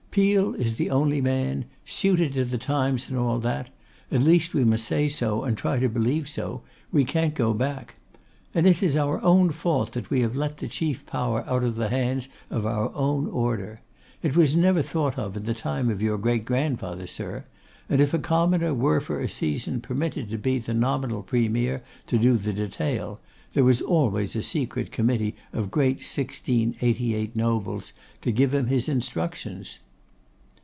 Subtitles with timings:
[0.11, 3.69] Peel is the only man; suited to the times and all that;
[4.11, 7.95] at least we must say so, and try to believe so; we can't go back.
[8.53, 11.75] And it is our own fault that we have let the chief power out of
[11.75, 13.79] the hands of our own order.
[14.21, 17.45] It was never thought of in the time of your great grandfather, sir.
[17.87, 22.17] And if a commoner were for a season permitted to be the nominal Premier to
[22.17, 23.21] do the detail,
[23.53, 29.79] there was always a secret committee of great 1688 nobles to give him his instructions.